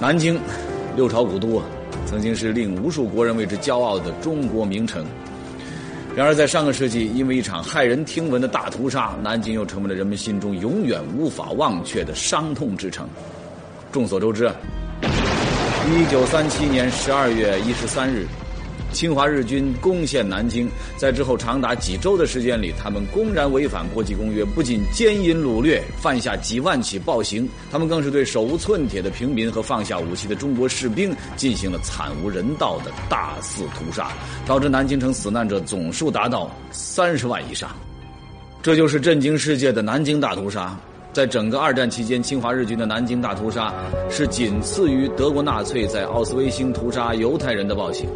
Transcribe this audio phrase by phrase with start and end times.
[0.00, 0.38] 南京，
[0.94, 1.64] 六朝古都啊，
[2.06, 5.04] 曾经是令无数国人为之骄傲的中国名城。
[6.14, 13.08] 然而，在上个世纪，因为一场骇人听闻的大屠杀，南京又成为了人们心中永远无法忘却的伤痛之城。
[13.90, 14.54] 众所周知啊，
[15.02, 18.24] 一九三七年十二月一十三日。
[18.92, 34.10] 侵华日军攻陷南京，在之后长达几周的时间里，他们公然违反国际公约，不仅奸淫掳掠，犯下几万起暴行，他们更是对手无寸铁的平民和放下武器的中国士兵进行了惨无人道的大肆屠杀，
[34.46, 37.70] 导致南京城死难者总数达到三十万以上。
[38.62, 40.78] 这就是震惊世界的南京大屠杀。
[41.10, 43.72] 在整个二战期间，侵华日军的南京大屠杀
[44.10, 48.08] 是仅次于德国纳粹在奥斯威辛屠杀犹太人的暴行。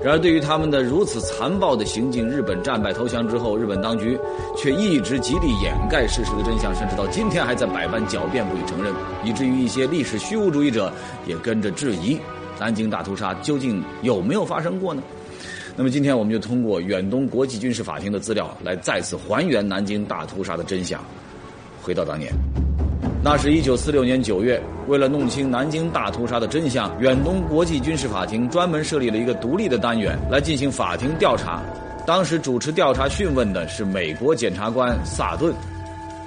[0.00, 4.16] 然而，对于他们的如此残暴的行径，日本战败投降之后，日本当局
[4.56, 8.92] 却一直极力掩盖事实的真相，甚至到今天还在百般狡辩不予承认，
[9.24, 10.92] 以至于一些历史虚无主义者
[11.26, 12.16] 也跟着质疑
[12.60, 15.02] 南京大屠杀究竟有没有发生过呢？
[15.76, 21.04] 那么，今天我们就通过远东国际军事法庭的资料，来再次还原南京大屠杀的真相，
[21.82, 22.32] 回到当年。
[23.20, 31.60] 那是一九四六年九月，为了弄清南京大屠杀的真相，远东国际军事法庭专门设立了一个独立的单元来进行法庭调查。
[32.06, 35.52] 当时主持调查讯问的是美国检察官萨顿。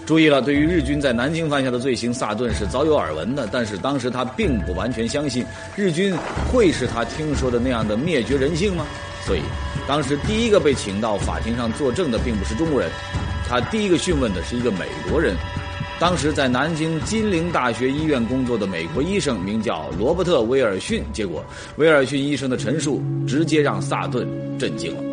[0.06, 5.46] 注意了，对于日军在南京犯下的罪行，萨顿是早有耳闻的，但是当时他并不完全相信
[5.78, 6.14] 日军
[6.52, 8.86] 会是他听说的那样的灭绝人性吗？
[9.26, 9.42] 所以，
[9.88, 12.90] 当时第一个被请到法庭上作证的并不是中国人，
[13.48, 15.36] 他第一个讯问的是一个美国人。
[16.02, 25.04] 当时在南京金陵大学医院工作的美国医生名叫罗伯特·威尔逊，结果威尔逊医生的陈述直接让萨顿震惊了。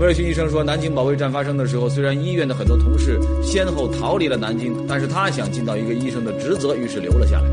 [0.00, 7.48] 威尔逊医生说，南京保卫战发生的时候，虽然医院的很多同事先后逃离了南京，但是他想尽到一个医生的职责，于是留了下来。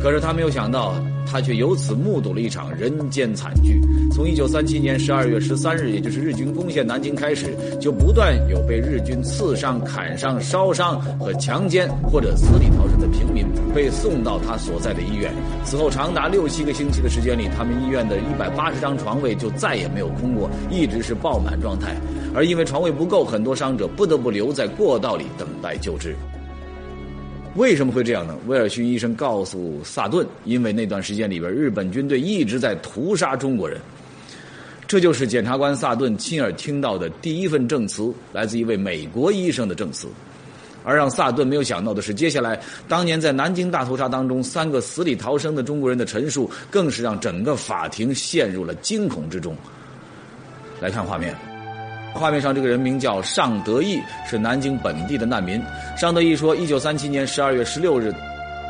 [0.00, 0.94] 可是他没有想到。
[1.26, 3.80] 他却由此目睹了一场人间惨剧。
[4.10, 15.32] 从一九三七年十二月十三日，也就是日军攻陷南京开始，就不断有被日军刺伤、砍伤、烧伤和强奸或者死里逃生的平民被送到他所在的医院。
[15.64, 21.94] 此后长达六七个星期的时间里，他们医院的一百八十张床位就再也没有空过，一直是爆满状态。
[22.34, 26.16] 而因为床位不够，很多伤者不得不留在过道里等待救治。
[27.56, 28.36] 为什么会这样呢？
[28.46, 33.80] 威尔逊医生告诉萨顿，因为那段时间里边，日本军队一直在屠杀中国人。
[34.86, 40.06] 这就是检察官萨顿亲耳听到的第一份证词，来自一位美国医生的证词。
[40.84, 49.56] 而让萨顿没有想到的是，接下来当年在南京大屠杀当中三个死里逃生的中国人的陈述，更是让整个法庭陷入了惊恐之中。
[50.80, 51.49] 来看画面。
[52.12, 55.62] 画面上这个人名叫尚德义，是南京本地的难民。
[55.96, 58.12] 尚德义说，一九三七年十二月十六日，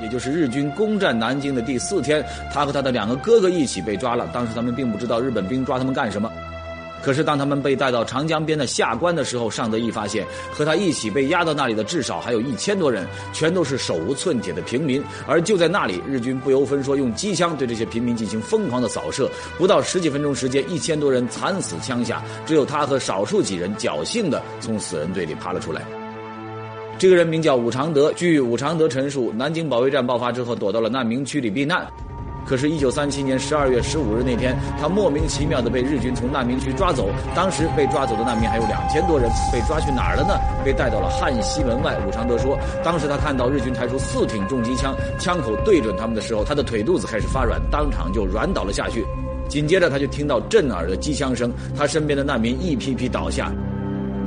[0.00, 4.28] 也就是日军攻占南京的第四天，他和他的两个哥哥一起被抓了。
[4.32, 6.30] 当时他们并不知道日本兵抓他们干什么。
[7.02, 15.02] 可是，当他们被带到长江边的下关的时候，尚德义发现和他一起被押到那里的至少还有一千多人，全都是手无寸铁的平民。
[15.26, 19.30] 而就在那里，日军不由分说用机枪对这些平民进行疯狂的扫射。
[19.56, 25.82] 不到十几分钟时间，一千多人惨死枪下，只有他和少数几人侥幸的从死人堆里爬了出来。
[26.98, 28.12] 这个人名叫武常德。
[28.12, 31.90] 据武常德陈述，南京保卫战爆发之后，躲到了难民区里避难。
[32.46, 37.08] 可是，一九三七年十二月十五日那天，他莫名其妙的被日军从难民区抓走。
[37.34, 40.34] 当时被抓走的难民还有两千多人，被抓去哪儿了呢？
[40.64, 41.96] 被带到了汉西门外。
[42.06, 49.06] 武常德说，当时他看到日军抬出四挺重机枪，枪口对准他们的时候，他的腿肚子开始发软，当场就软倒了下去。
[49.48, 53.52] 紧接着，他就听到震耳的机枪声，他身边的难民一批批倒下。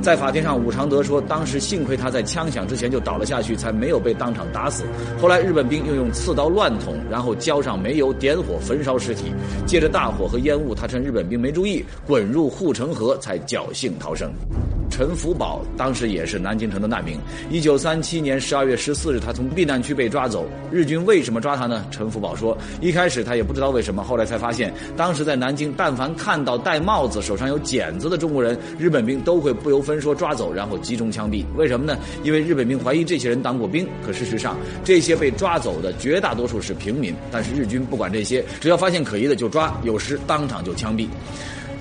[0.04, 4.84] 在法庭上，武常德说，当时幸亏他在枪响之前就倒了下去，才没有被当场打死。
[5.18, 9.32] 后来日本兵又用刺刀乱捅，然后浇上煤油，点火焚烧尸体。
[9.64, 14.30] 借着大火和烟雾，他趁日本兵没注意，滚入护城河，才侥幸逃生。
[14.90, 17.18] 陈福宝当时也是南京城的难民。
[17.50, 20.46] 一九三七年十二月十四日，他从避难区被抓走。
[20.70, 21.84] 日军为什么抓他呢？
[21.90, 31.44] 陈福宝说，一开始他也不知道为什么，后来才发现，当时在南京，但凡看到戴帽子、手上有剪子的中国人，日本兵都会不由分说抓走，然后集中枪毙。
[31.56, 31.98] 为什么呢？
[32.22, 33.86] 因为日本兵怀疑这些人当过兵。
[34.06, 37.14] 可事实上，这些被抓走的绝大多数是平民。
[37.32, 41.08] 但是日军不管这些，只要发现可疑的就抓，有时当场就枪毙。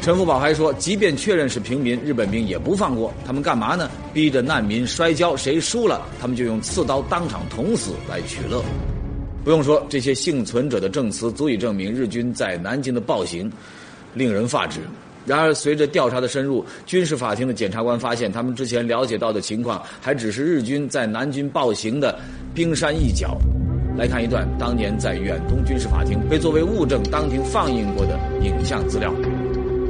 [0.04, 3.42] 陈福宝还说，即便确认是平民，日本兵也不放过他们。
[3.42, 3.90] 干嘛呢？
[4.14, 8.62] 逼着难民摔跤，谁输了，他们就用刺刀当场捅死来取乐。
[9.46, 13.50] 不用说，这些幸存者的证词足以证明日军在南京的暴行
[14.14, 14.82] 令人发指。
[15.26, 22.20] 然而，随着调查的深入，军事法庭的检察官发现，他们之前了解到的情况还只是日军在南京暴行的
[22.54, 23.38] 冰山一角。
[23.98, 29.14] 来看一段当年在远东军事法庭被作为物证当庭放映过的影像资料。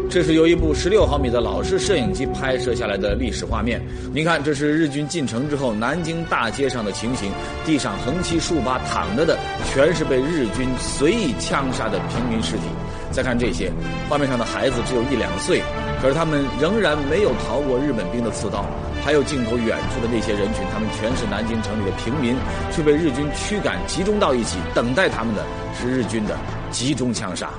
[0.10, 3.82] 这是由一部十六毫米的老式摄影机拍摄下来的历史画面。
[4.14, 7.32] 您看，这是日军进城之后南京大街上的情形，
[7.66, 12.64] 地上横七竖八躺着的全是被日军随意枪杀的平民尸体。
[13.12, 13.72] 再看这些，
[14.08, 15.62] 画面上的孩子只有一两岁，
[16.02, 18.66] 可是他们仍然没有逃过日本兵的刺刀。
[19.04, 22.36] 还有镜头远处的那些人群，他们全是南京城里的平民，
[22.72, 25.44] 却被日军驱赶集中到一起，等待他们的
[25.80, 26.38] 是日军的
[26.72, 27.50] 集中枪杀。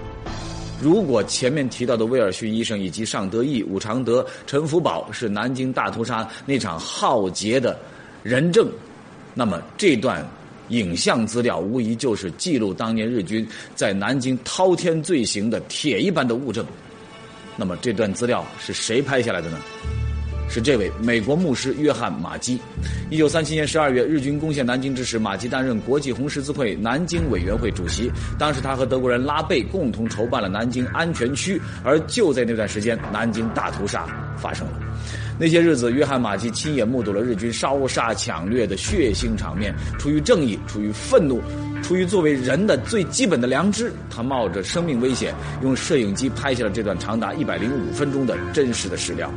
[0.85, 7.75] 如果前面提到的威尔逊医生以及尚德义、武常德、陈福宝是南京大屠杀那场浩劫的
[8.23, 8.71] 人证，
[9.33, 10.23] 那么这段
[10.69, 16.63] 影像资料无疑就是记录当年日军在南京滔天罪行的铁一般的物证。
[17.57, 19.59] 那么这段资料是谁拍下来的呢？
[20.49, 22.61] 是这位美国牧师约翰马基。
[23.11, 28.11] 一九三七年十二月，日军攻陷南京之时，马基担任国际红十字会南京委员会主席。
[28.39, 31.61] 当时他和德国人拉贝共同筹办了南京安全区。
[31.83, 34.07] 而就在那段时间，南京大屠杀
[34.37, 34.81] 发生了。
[35.39, 39.75] 那些日子，约翰马基亲眼目睹了日军烧杀抢掠的血腥场面。
[39.99, 41.43] 出于正义，出于愤怒，
[41.83, 49.29] 出于作为人的最基本的良知，他冒着生命危险，用摄影机拍下了这段长达一百零五分钟的真实的史料。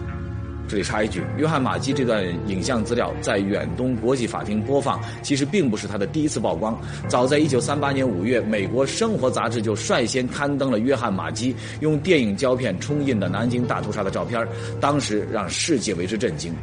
[0.68, 6.78] 这里插一句，约翰马基这段影像资料在远东国际法庭播放，其实并不是他的第一次曝光。
[7.08, 14.46] 早在一九三八年五月，美国《生活》杂志就率先刊登了约翰马基用电影胶片冲印的南京大屠杀的照片，
[14.82, 16.54] 当时让世界为之震惊。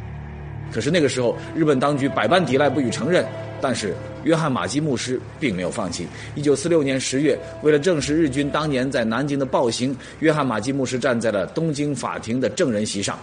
[0.71, 3.25] 可是那个时候，日本当局百般抵赖，不予承认。
[3.61, 6.05] 但是约翰马基牧师并没有放弃。
[6.35, 13.17] 一九四六年十月，为了证实日军当年在南京的暴行，约翰马基牧师站在了东京法庭的证人席上。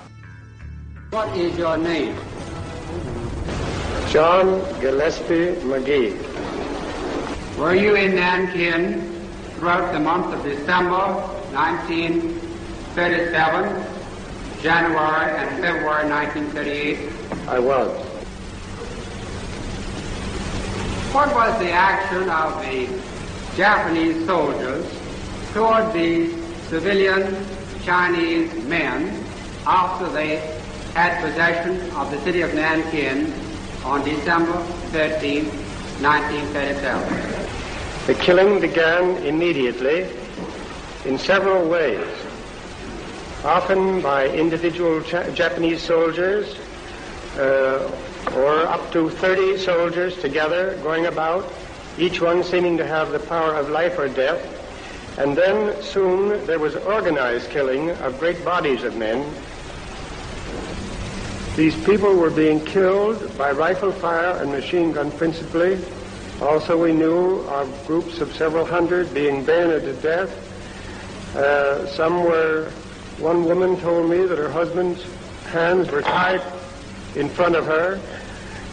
[1.13, 2.17] What is your name?
[4.09, 6.17] John Gillespie McGee.
[7.59, 9.03] Were you in Nankin
[9.57, 11.21] throughout the month of December
[11.53, 13.85] 1937,
[14.63, 17.13] January and February 1938?
[17.47, 17.91] I was.
[21.13, 22.89] What was the action of the
[23.55, 24.87] Japanese soldiers
[25.53, 26.31] toward the
[26.71, 27.37] civilian
[27.85, 29.23] Chinese men
[29.67, 30.62] after they
[30.95, 33.33] had possession of the city of Nankin
[33.85, 34.63] on December
[34.93, 38.07] 13, 1937.
[38.07, 40.07] The killing began immediately
[41.07, 42.07] in several ways,
[43.43, 46.59] often by individual Japanese soldiers
[47.39, 47.91] uh,
[48.37, 51.51] or up to 30 soldiers together going about,
[51.99, 54.59] each one seeming to have the power of life or death.
[55.19, 59.31] And then soon there was organized killing of great bodies of men
[61.57, 65.79] these people were being killed by rifle fire and machine gun principally.
[66.41, 71.37] Also, we knew of groups of several hundred being bayoneted to death.
[71.37, 72.71] Uh, some were,
[73.19, 75.05] one woman told me that her husband's
[75.45, 76.43] hands were tied
[77.17, 78.01] in front of her,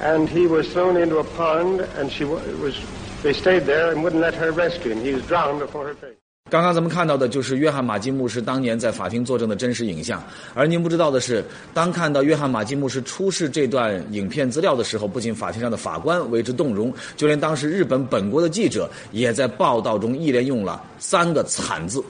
[0.01, 2.81] and he was thrown into a pond, and she was,
[3.21, 5.01] they stayed there and wouldn't let her rescue him.
[5.03, 6.15] He was drowned before her face.
[6.49, 10.21] 刚刚咱们看到的就是约翰马基牧师当年在法庭作证的真实影像，
[10.55, 22.03] 而您不知道的是，当看到约翰马基牧师出示这段影片资料的时候，不仅法庭上的法官为之动容，就连当时日本本国的记者也在报道中一连用了三个“惨”字，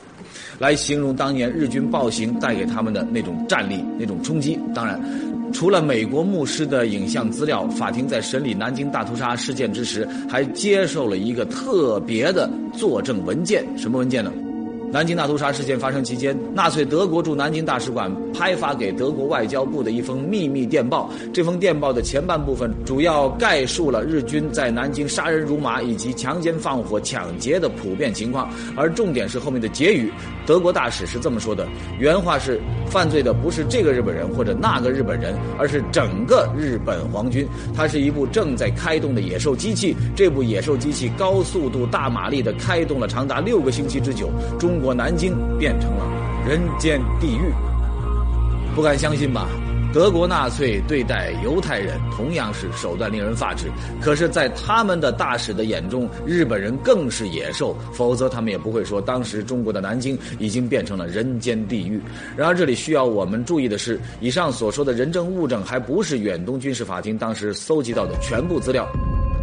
[0.58, 4.59] 来形容当年日军暴行带给他们的那种战力、那种冲击。
[4.74, 5.00] 当然。
[5.52, 13.66] 除了美国牧师的影像资料，法庭在审理南京大屠杀事件之时，还接受了一个特别的作证文件。
[13.76, 14.31] 什么文件呢？
[14.92, 21.12] 南京大屠杀事件发生期间，纳粹德国驻南京大使馆派发给德国外交部的一封秘密电报。
[21.31, 30.12] 这封电报的前半部分主要概述了日军在南京杀人如麻以及强奸放火、抢劫的普遍情况，而重点是后面的结语。
[30.48, 31.68] 德国大使是这么说的，
[32.00, 37.48] 原话是：“犯罪的不是这个日本人或者那个日本人，而是整个日本皇军。
[37.76, 39.96] 它是一部正在开动的野兽机器。
[40.16, 44.31] 这部野兽机器高速度、大马力的开动了长达六个星期之久。
[44.58, 46.06] 中。”中国南京变成了
[46.48, 47.52] 人间地狱，
[48.74, 49.45] 不敢相信吧？
[49.94, 53.66] 德国纳粹对待犹太人同样是手段令人发指，
[54.00, 62.00] 可是，在他们的大使的眼中，日本人更是野兽，否则他们也不会说当时中国的南京已经变成了人间地狱。
[62.38, 68.90] 然而，这里需要我们注意的是，以上所说的人证物证还不是远东军事法庭当时搜集到的全部资料。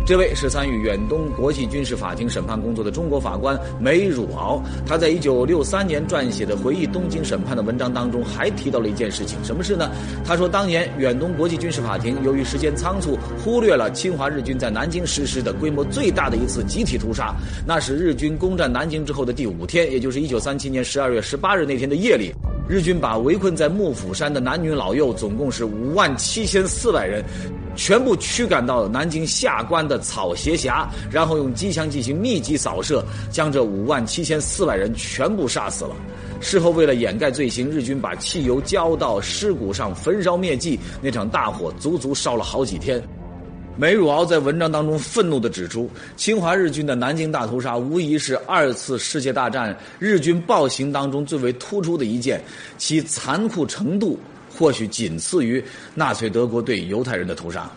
[0.06, 4.62] 这位是参与远东国际军事法庭审判工作的中国法官梅汝敖。
[4.86, 9.90] 他在一九六三年撰写的回忆东京审判的文章当中，还提到了一件事情，什么事呢？
[10.24, 17.34] 他说，当年远东国际军事法庭由于时间仓促，忽略了侵华日军在南京实施的规模最大的一次集体屠杀。
[17.66, 22.32] 那是日军攻占南京之后的第五天，也就是一九三七年十二月十八日那天的夜里。
[22.68, 27.24] 日军把围困在幕府山的男女老幼，总共是五万七千四百人，
[27.76, 35.94] 全部驱赶到南京下关的草鞋峡，然后用机枪进行密集扫射，将这五万七千四百人全部杀死了。
[36.40, 43.00] 事后为了掩盖罪行，日军把汽油浇到尸骨上焚烧灭迹，那场大火足足烧了好几天。
[43.78, 52.40] 梅汝敖在文章当中愤怒地指出，侵华日军的南京大屠杀无疑是二次世界大战日军暴行当中最为突出的一件，
[52.78, 54.18] 其残酷程度
[54.50, 55.62] 或许仅次于
[55.94, 57.70] 纳粹德国对犹太人的屠杀。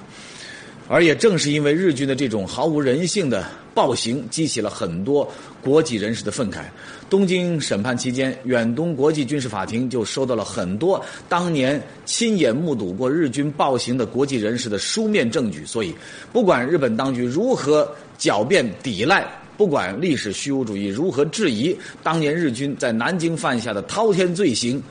[0.90, 5.32] 而也正是因为日军的这种毫无人性的暴行，激起了很多
[5.62, 6.64] 国际人士的愤慨。
[7.12, 15.64] 东京审判期间，远东国际军事法庭就收到了很多当年亲眼目睹过日军暴行的国际人士的书面证据。
[15.64, 15.94] 所以，
[16.34, 19.28] 不管日本当局如何狡辩抵赖，
[19.58, 24.82] 不管历史虚无主义如何质疑，当年日军在南京犯下的滔天罪行，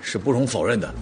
[0.00, 0.92] 是不容否认的。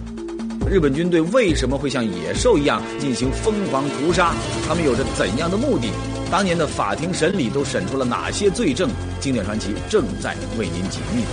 [0.69, 4.33] 日本军队为什么会像野兽一样进行疯狂屠杀？
[4.67, 5.89] 他们有着怎样的目的？
[6.31, 8.89] 当年的法庭审理都审出了哪些罪证？
[9.19, 11.23] 经典传奇正在为您解密。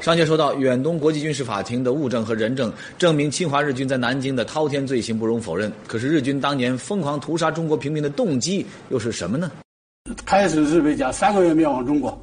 [0.00, 5.72] 上节说到，远东国际军事法庭的物证和人证证明侵华日军在南京的滔天罪行不容否认。
[5.86, 9.50] 可是日军当年疯狂屠杀中国平民的动机又是什么呢？
[10.26, 12.20] 开始日本讲三个月灭亡中国，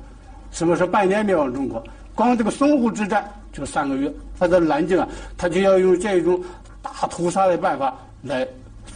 [0.51, 1.83] 什么是半年灭亡中国？
[2.13, 4.11] 光这个淞沪之战就三个月。
[4.39, 6.41] 他在南京啊，他就要用这种
[6.81, 8.47] 大屠杀的办法来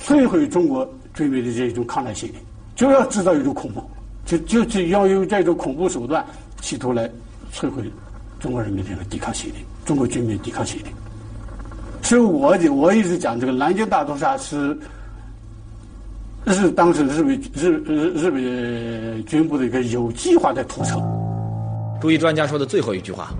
[0.03, 2.35] 摧毁中国军民的这种抗战心理，
[2.75, 3.83] 就要制造一种恐怖，
[4.25, 6.25] 就就是要用这种恐怖手段，
[6.61, 7.09] 企图来
[7.53, 7.83] 摧毁
[8.39, 10.85] 中国人民这个抵抗心理，中国军民抵抗心理。
[12.01, 14.77] 所以我我一直讲，这个南京大屠杀是
[16.47, 21.01] 是当时日本日日日本军部的一个有计划的屠城。
[22.01, 23.31] 注意专家说的最后一句话。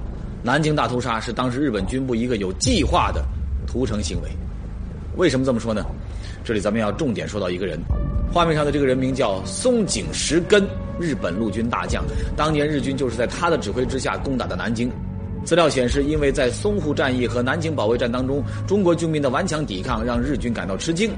[0.45, 3.25] 南京大屠杀是当时日本军部一个有计划的
[3.65, 4.29] 屠城行为，
[5.17, 5.83] 为什么这么说呢？
[6.43, 7.79] 这里咱们要重点说到一个人，
[8.31, 10.63] 画面上的这个人名叫松井石根，
[10.99, 12.05] 日本陆军大将。
[12.37, 14.87] 当年日军就是在他的指挥之下攻打的南京。
[15.43, 21.11] 资料显示，因为在淞沪战役和南京保卫战当中，中国军民的顽强抵抗让日军感到吃惊。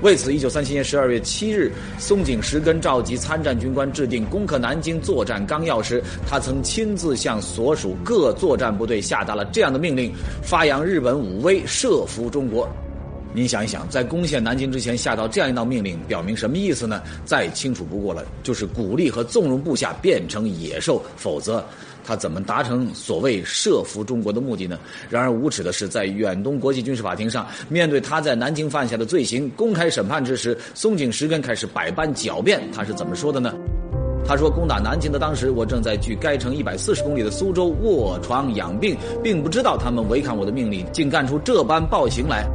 [0.00, 12.68] 为此，一九三七年十二月七日，松井石根召集参战军官制定攻克南京作战纲要时，他曾亲自向所属各作战部队下达了这样的命令：发扬日本武威，设伏中国。
[13.34, 17.02] 您想一想，在攻陷南京之前下到这样一道命令，表明什么意思呢？
[17.24, 21.64] 再清楚不过了，就是鼓励和纵容部下变成野兽，否则。
[22.04, 24.78] 他怎么达成所谓设伏中国的目的呢？
[25.10, 32.62] 然而无耻的是，在远东国际军事法庭上，面对他在南京犯下的罪行公开审判之时，松井石根开始百般狡辩。
[32.72, 33.52] 他是怎么说的呢？
[34.26, 42.48] 他说：“攻打南京的当时，我正在距该城一百四十公里的苏州卧床养病，并不知道他们违抗我的命令，竟干出这般暴行来。”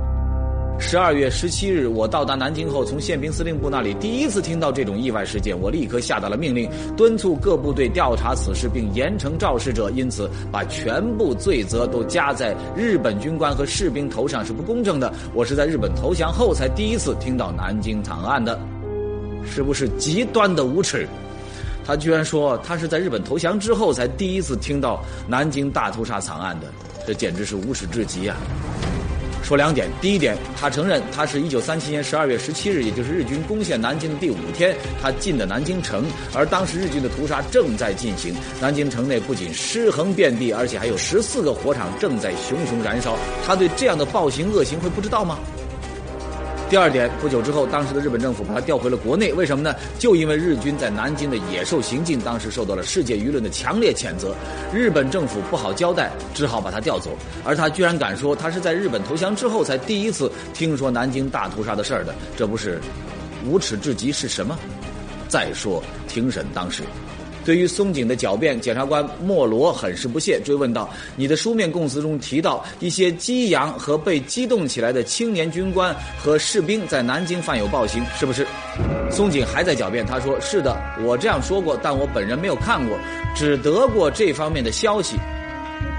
[0.86, 9.90] 十二月十七日，我到达南京后，从宪兵司令部那里第一次听到这种意外事件，我立刻下达了命令，敦促各部队调查此事，并严惩肇事者。
[9.90, 15.12] 因此，把全部罪责都加在日本军官和士兵头上是不公正的。
[15.34, 18.60] 我是在日本投降后才第一次听到南京惨案的，
[19.44, 21.08] 是不是极端的无耻？
[21.88, 26.68] 他居然说他是在日本投降之后才第一次听到南京大屠杀惨案的，
[27.08, 28.38] 这简直是无耻至极啊！
[29.44, 45.38] 说两点，第一点，他承认他是一九三七年十二月十七日，也就是日军攻陷南京的第五天，他进的南京城，而当时日军的屠杀正在进行，南京城内不仅尸横遍地，而且还有十四个火场正在熊熊燃烧，他对这样的暴行恶行会不知道吗？
[46.74, 49.75] 第二点，不久之后，当时的日本政府把他调回了国内，为什么呢？
[50.00, 54.36] 就因为日军在南京的野兽行径，当时受到了世界舆论的强烈谴责，
[54.74, 57.12] 日本政府不好交代，只好把他调走。
[57.46, 62.82] 而他居然敢说，他是在日本投降之后才第一次听说南京大屠杀的事儿的，这不是
[63.46, 64.58] 无耻至极是什么？
[65.27, 66.82] 再说庭审当时。
[67.46, 78.46] 对于松井的狡辩，检察官莫罗很是不屑，追问道：“你的书面供词中提到一些激扬和被激动起来的青年军官和士兵在南京犯有暴行，是不是？”
[79.12, 82.98] 松井还在狡辩，他说：“是的，我这样说过，但我本人没有看过，
[83.36, 85.18] 只得过这方面的消息。”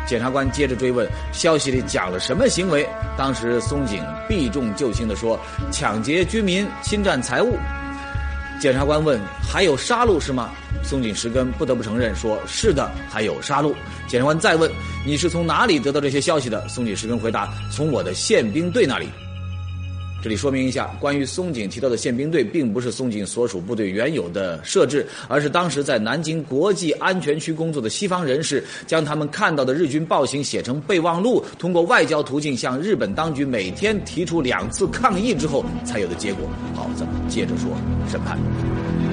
[0.06, 2.86] 检察官接着追问，消息里讲了什么行为？
[3.16, 5.38] 当时松井避重就轻地说
[5.72, 7.56] ：“抢劫居民，侵占财物。”
[8.64, 10.50] 检察官问：“还有杀戮是吗？”
[10.82, 13.74] 松井石根不得不承认说：“是的，还有杀戮。”
[14.08, 14.70] 检察官再问
[15.04, 19.06] ：“你是从哪里得到这些消息的？”松井石根回答：“从我的宪兵队那里。”
[20.24, 36.48] 这里说明一下，关于松井提到的宪兵队，并不是松井所属部队原有的设置，而是当时在南京国际安全区工作的西方人士，将他们看到的日军暴行写成备忘录，通过外交途径向日本当局每天提出两次抗议之后才有的结果。
[36.74, 37.68] 好，咱们接着说
[38.10, 38.38] 审判。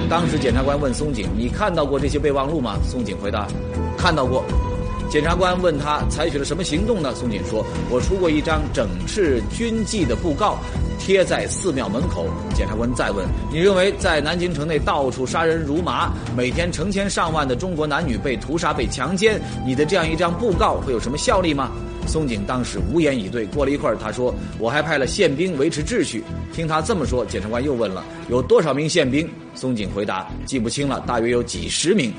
[0.10, 3.50] 当时检察官问松井：“你看到过这些备忘录吗？”松井回答
[4.00, 4.46] ：“看到过。”
[5.12, 7.14] 检察官问他采取了什么行动呢？
[7.14, 10.58] 松井说：“我出过一张整治军纪的布告。”
[11.02, 12.28] 贴在寺庙门口。
[12.54, 21.72] 检察官再问：“你认为在南京城内到处杀人如麻，每天成千上万的中国男女被屠杀、被强奸，你的这样一张布告会有什么效力吗？”
[22.08, 23.46] 松井当时无言以对。
[23.48, 32.14] 过了一会儿，他说：“我还派了宪兵维持秩序。”听他这么说，检察官又问了：“有多少名宪兵？”松井回答：“记不清了，大约有几十名。”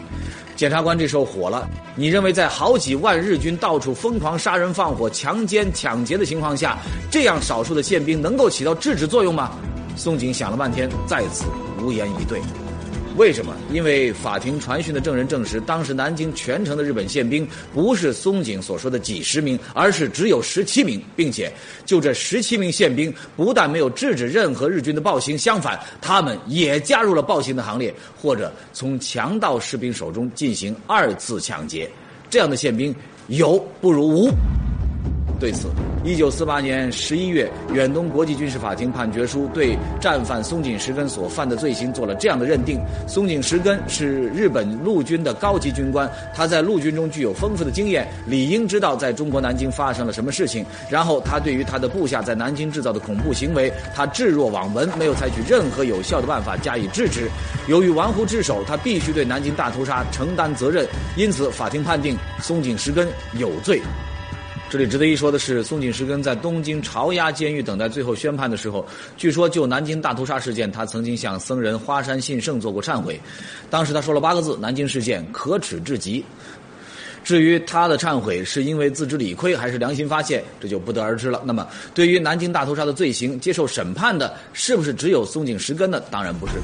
[0.54, 6.78] 检察官这时候火了：“你认为在好几万日军到处疯狂杀人放火、强奸、抢劫的情况下，
[7.10, 9.52] 这样少数的宪兵能够起到制止作用吗？”
[9.96, 11.44] 松井想了半天，再次
[11.82, 12.40] 无言以对。
[13.18, 13.54] 为什么？
[13.70, 21.52] 因为法庭传讯的证人证实，当时南京全城的日本宪兵不是松井所说的几十名，而是只有十七名，并且
[21.84, 31.90] 就这十七名宪兵，不但没有制止任何日军的暴行，相反，他们也加入了暴行的行列，或者从强盗士兵手中进行二次抢劫。
[32.30, 32.94] 这样的宪兵
[33.26, 34.30] 有不如无。
[35.42, 35.66] 对此，
[36.04, 50.64] 一九四八年十一月，远东国际军事法庭判决书对战犯松井石根所犯的罪行做了这样的认定：松井石根是日本陆军的高级军官，他在陆军中具有丰富的经验，理应知道在中国南京发生了什么事情。
[50.88, 57.28] 然后，他对于他的部下在南京制造的恐怖行为，他置若罔闻，没有采取任何有效的办法加以制止。
[57.66, 60.86] 由于玩忽职守，他必须对南京大屠杀承担责任。
[61.16, 63.08] 因此，法庭判定松井石根
[63.40, 63.82] 有罪。
[64.72, 68.82] 这里值得一说的是，松井石根在东京朝押监狱等待最后宣判的时候，
[69.18, 73.20] 据说就南京大屠杀事件，他曾经向僧人花山信胜做过忏悔。
[73.68, 76.24] 当时他说了八个字：“南京事件可耻至极。”
[77.22, 81.42] 至于他的忏悔是因为自知理亏还是良心发现，这就不得而知了。
[81.44, 86.00] 那么，对于南京大屠杀的罪行，接受审判的是不是只有松井石根呢？
[86.10, 86.54] 当然不是。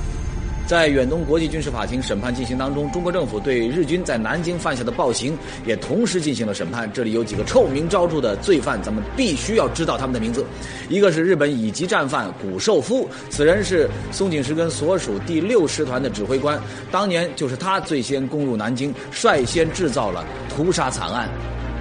[0.68, 6.92] 在远东国际军事法庭审判进行当中，中国政府对日军在南京犯下的暴行也同时进行了审判。
[6.92, 10.44] 这里有几个臭名昭著的罪犯，咱们必须要知道他们的名字。
[10.90, 20.22] 一个是日本乙级战犯谷寿夫，此人是松井石根所属第六师团的指挥官，当年就是他最先攻入南京，率先制造了
[20.54, 21.30] 屠杀惨案。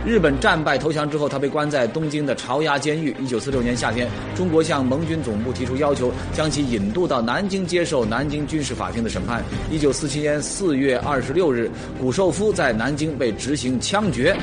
[0.05, 3.13] 日本战败投降之后，他被关在东京的朝押监狱。
[3.19, 9.43] 一九四六年夏天，中国向盟军总部提出要求，将其引渡到南京接受南京军事法庭的审判。
[9.69, 14.35] 一九四七年四月二十六日，谷寿夫在南京被执行枪决。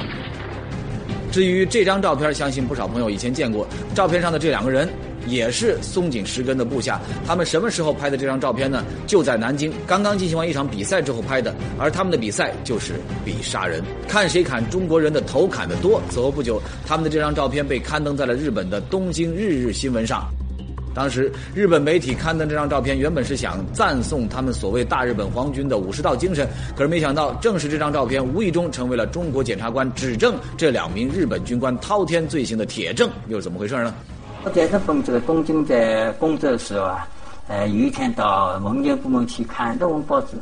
[1.33, 3.67] 至于这张照片，相信不少朋友以前见过。
[3.95, 4.88] 照片上的这两个人。
[5.26, 8.84] 也是松井石根的部下，他们什么时候拍的这张照片呢？
[9.06, 16.00] 就在南京刚刚进行完一场比赛之后拍的，而他们的比赛就是比杀人，看谁砍中国人的头砍得多。
[16.10, 20.24] 此后不久，他们的这张照片被刊登在了日本的东京日日新闻上。
[20.94, 33.92] 当时日本媒体刊登这张照片，原本是想赞颂他们所谓大日本皇军的武士道精神，可是没想到，正是这张照片无意中成为了中国检察官指证这两名日本军官滔天罪行的铁证，又是怎么回事呢？
[34.44, 37.09] 我在日本这个东京在工作的时候啊，
[37.48, 40.37] 呃，有一天到文件部门去看日文报纸，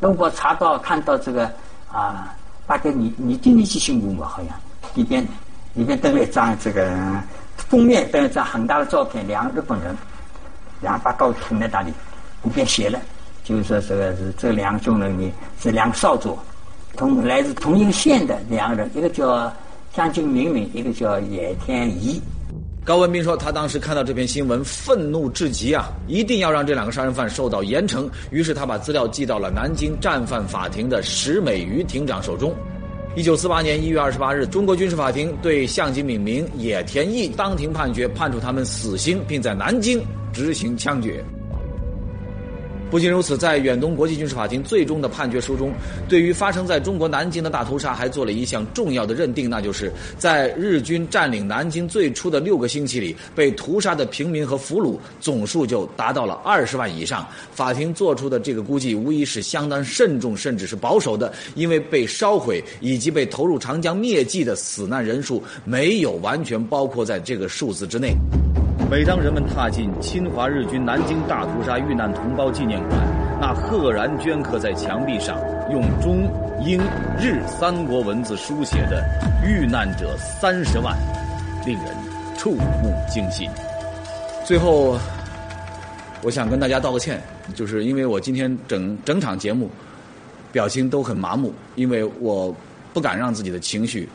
[0.00, 1.44] 日文查到看到这个
[1.92, 2.34] 啊，
[2.66, 4.48] 大概你你今天去新闻吧，好像
[4.94, 5.22] 里边
[5.74, 6.90] 里边登了一张这个
[7.54, 9.94] 封面登了一张很大的照片，两个日本人，
[10.80, 11.92] 两把刀捅在那里，
[12.44, 12.98] 里边写了，
[13.44, 15.30] 就是说这个是这两个军人呢
[15.60, 16.38] 是两个少佐，
[16.96, 19.52] 同来自同一个县的两个人，一个叫
[19.92, 22.22] 江津明明，一个叫野田仪。
[22.84, 25.90] 高文斌说：“他当时看到这篇新闻，愤怒至极啊！
[26.06, 28.06] 一定要让这两个杀人犯受到严惩。
[28.30, 32.54] 于是他把资料寄到了南京战犯法庭的石美瑜庭长手中。
[33.16, 41.24] 一九四八年一月二十八日，中国军事法庭对向井敏明、野田毅当庭判决，判处他们死刑，并在南京执行枪决。
[42.90, 45.72] 不仅如此，在远东国际军事法庭最终的判决书中，
[46.08, 57.26] 对于发生在中国南京的大屠杀还做了一项重要的认定，那就是在日军占领南京最初的六个星期里，被屠杀的平民和俘虏总数就达到了二十万以上。
[57.52, 68.14] 法庭做出的这个估计无疑是相当慎重，甚至是保守的，因为被烧毁以及被投入长江灭迹的死难人数没有完全包括在这个数字之内。
[68.90, 73.00] 每当人们踏进侵华日军南京大屠杀遇难同胞纪念馆，
[73.40, 75.36] 那赫然镌刻在墙壁上
[75.72, 76.30] 用中、
[76.64, 76.80] 英、
[77.18, 79.02] 日三国文字书写的
[79.44, 80.96] “遇难者三十万”，
[81.66, 81.86] 令人
[82.36, 83.48] 触目惊心。
[84.44, 84.96] 最后，
[86.22, 87.20] 我想跟大家道个歉，
[87.54, 89.68] 就是因为我今天整整场节目
[90.52, 92.54] 表情都很麻木，因为我
[92.92, 94.08] 不敢让自己的情绪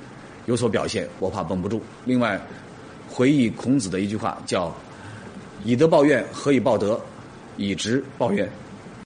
[0.45, 1.81] 有所表现，我怕绷不住。
[2.05, 2.39] 另外。
[3.09, 4.73] 回忆孔子的一句话，叫
[5.65, 6.99] “以德报怨，何以报德？
[7.57, 8.47] 以直报怨。”